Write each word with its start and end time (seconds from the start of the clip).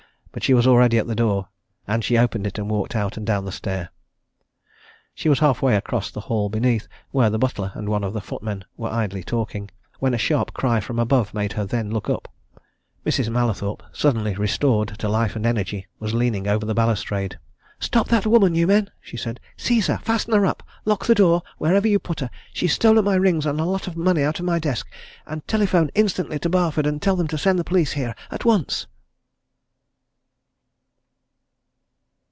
But 0.33 0.43
she 0.43 0.53
was 0.53 0.65
already 0.65 0.97
at 0.97 1.07
the 1.07 1.13
door 1.15 1.49
and 1.85 2.05
she 2.05 2.17
opened 2.17 2.47
it 2.47 2.57
and 2.57 2.69
walked 2.69 2.95
out 2.95 3.17
and 3.17 3.25
down 3.25 3.43
the 3.43 3.51
stair. 3.51 3.89
She 5.13 5.27
was 5.27 5.39
half 5.39 5.61
way 5.61 5.75
across 5.75 6.09
the 6.09 6.21
hall 6.21 6.47
beneath, 6.47 6.87
where 7.09 7.29
the 7.29 7.37
butler 7.37 7.73
and 7.75 7.89
one 7.89 8.01
of 8.05 8.13
the 8.13 8.21
footmen 8.21 8.63
were 8.77 8.87
idly 8.89 9.23
talking, 9.25 9.69
when 9.99 10.13
a 10.13 10.17
sharp 10.17 10.53
cry 10.53 10.79
from 10.79 10.99
above 10.99 11.33
made 11.33 11.51
her 11.51 11.65
then 11.65 11.91
look 11.91 12.09
up. 12.09 12.29
Mrs. 13.05 13.29
Mallathorpe, 13.29 13.83
suddenly 13.91 14.33
restored 14.35 14.97
to 14.99 15.09
life 15.09 15.35
and 15.35 15.45
energy, 15.45 15.87
was 15.99 16.13
leaning 16.13 16.47
over 16.47 16.65
the 16.65 16.73
balustrade. 16.73 17.37
"Stop 17.81 18.07
that 18.07 18.25
woman, 18.25 18.55
you 18.55 18.67
men!" 18.67 18.89
she 19.01 19.17
said. 19.17 19.37
"Seize 19.57 19.87
her! 19.87 19.97
Fasten 19.97 20.33
her 20.33 20.45
up! 20.45 20.63
lock 20.85 21.07
the 21.07 21.13
door 21.15 21.41
wherever 21.57 21.89
you 21.89 21.99
put 21.99 22.21
her! 22.21 22.29
She's 22.53 22.71
stolen 22.71 23.03
my 23.03 23.15
rings, 23.15 23.45
and 23.45 23.59
a 23.59 23.65
lot 23.65 23.85
of 23.85 23.97
money 23.97 24.23
out 24.23 24.39
of 24.39 24.45
my 24.45 24.59
desk! 24.59 24.87
And 25.27 25.45
telephone 25.45 25.91
instantly 25.93 26.39
to 26.39 26.47
Barford, 26.47 26.87
and 26.87 27.01
tell 27.01 27.17
them 27.17 27.27
to 27.27 27.37
send 27.37 27.59
the 27.59 27.65
police 27.65 27.91
here 27.91 28.15
at 28.31 28.45
once!" 28.45 28.87